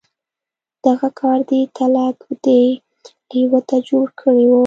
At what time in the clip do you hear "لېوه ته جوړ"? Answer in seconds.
3.29-4.05